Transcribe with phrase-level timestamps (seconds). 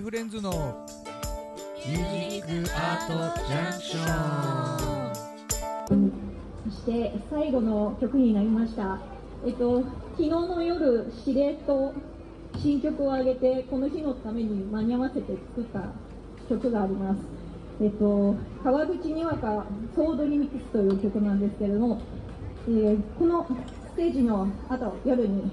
[0.00, 0.86] フレンズの
[1.84, 3.14] ミュージックアート
[3.46, 6.12] ジャンクション
[6.70, 9.00] そして最後の曲になりました。
[9.44, 9.82] えっと、
[10.12, 11.92] 昨日の夜、しれっと
[12.58, 15.92] 新曲を上げて、この日のために間に合わせて作った
[16.48, 17.22] 曲があります。
[17.80, 19.64] えっと、川口にわか
[19.96, 22.00] ソードリミックスという曲なんですけれども、
[22.68, 23.46] えーこの
[23.88, 25.50] ステージの後、夜に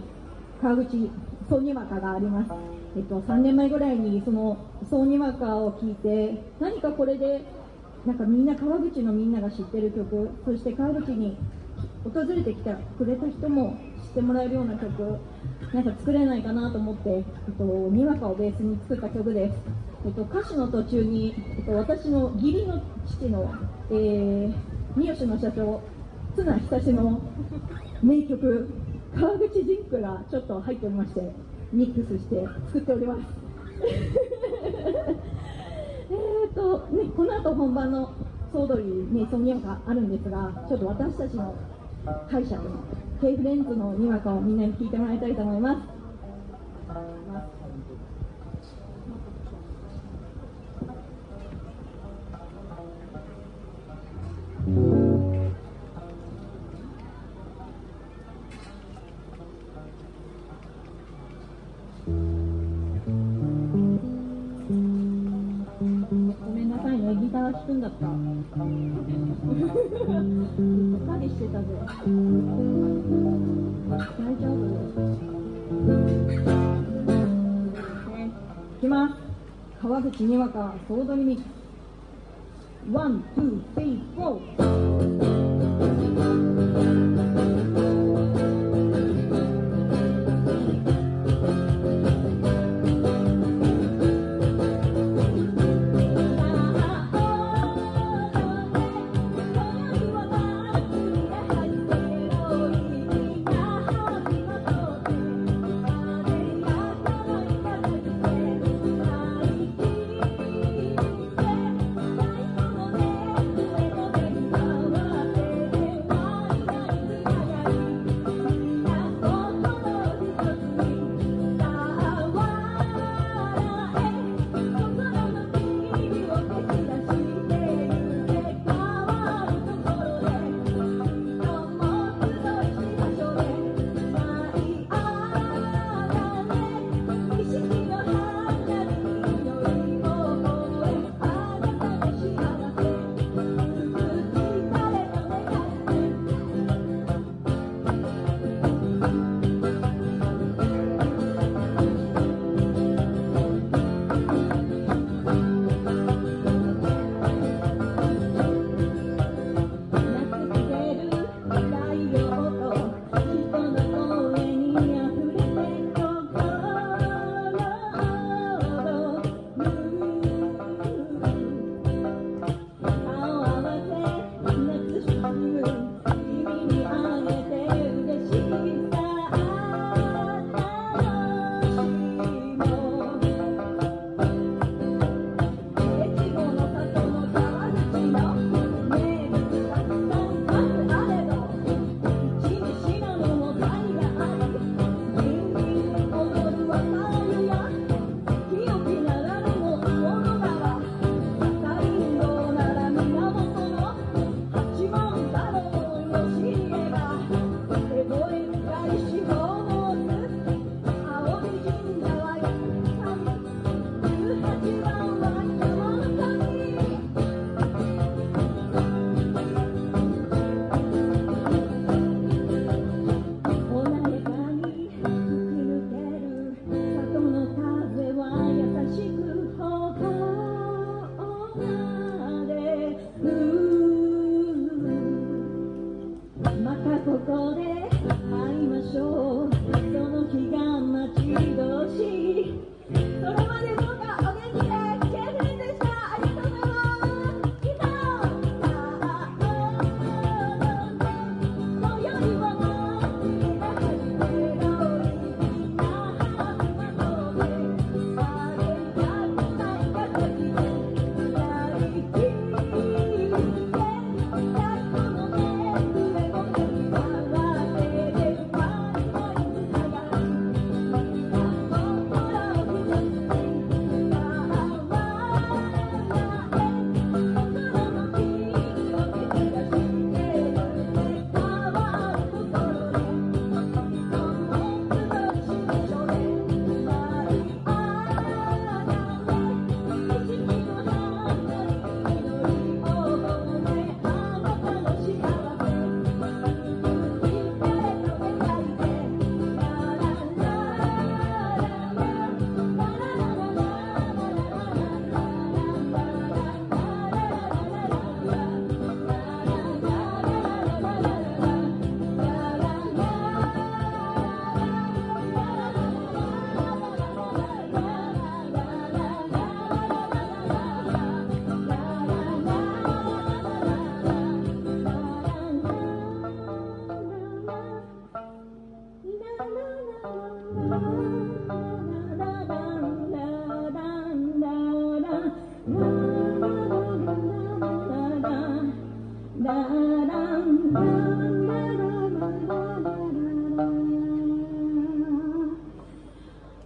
[0.61, 1.09] 川口
[1.49, 2.51] 総にわかがあります。
[2.97, 4.57] えっと、3年前ぐらいにその
[4.89, 7.41] 総にわかを聴いて、何かこれで
[8.05, 11.35] なんかみんな川口のみんなが知ってる曲そして川口に
[12.03, 15.19] 訪れてきてくれた人も知ってもらえるような曲
[15.73, 17.23] なんか作れないかなと思って、えっ
[17.57, 19.55] と、にわかをベースに作った曲です、
[20.05, 23.51] えっと、歌詞の途中に、えっと、私の義理の父の、
[23.89, 24.53] えー、
[24.95, 25.81] 三好の社長
[26.35, 27.19] 綱久志の
[28.03, 28.69] 名曲
[29.15, 31.31] 「川口ジンク」がちょっと入っておりまして
[31.71, 33.21] ミックスして作っております
[36.09, 38.09] えっとね、この後本番の
[38.53, 41.53] 総取りにそのにわかあるんですが、ちょっと私たちの
[42.29, 42.69] 解釈の
[43.19, 45.94] K フレンズのにわかをみんなに聞いてもらいたいと思います。
[67.05, 68.07] ね、ギター弾くんだった。
[68.07, 68.13] うっ
[71.05, 71.65] かりしてたぜ。
[73.87, 74.55] 大丈夫
[78.11, 78.31] ね
[78.77, 79.13] いきます。
[79.81, 81.45] 川口にわか総取りミックス。
[82.91, 84.94] ワン、ツー、スリー、フォー。「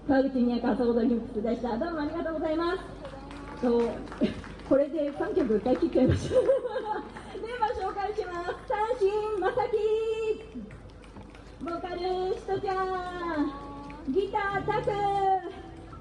[0.09, 1.77] メカソードリミックスでした。
[1.77, 2.81] どうもありがとうございます。
[3.61, 3.91] そう
[4.67, 6.33] これで3曲歌い切っちゃいました。
[6.33, 8.55] メンバー紹介します。
[8.65, 9.77] 三振、まさき、
[11.63, 13.53] ボーカル、しとちゃん、
[14.09, 14.89] ギター、タク、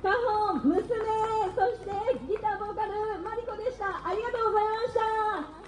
[0.01, 1.93] カホン、娘、そして
[2.27, 4.09] ギター、ボーカル、マリコでした。
[4.09, 5.01] ありがとうございました。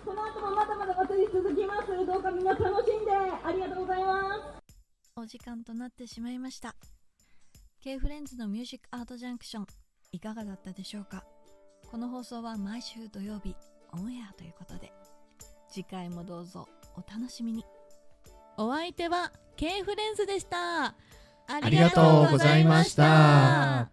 [0.02, 2.06] この後もまだまだ祭り続きます。
[2.06, 4.60] どうかみんな楽しんで、ありがとうございます。
[5.14, 6.75] お時間となってしまいました
[7.82, 9.66] K フレンズのミュージックアートジャンクション
[10.12, 11.24] いかがだったでしょうか？
[11.90, 13.56] この放送は毎週土曜日
[13.92, 14.92] オンエアということで
[15.70, 17.64] 次回もどうぞお楽しみに。
[18.58, 20.88] お相手は K フレンズでした。
[20.88, 20.94] あ
[21.48, 23.90] ありがとうございました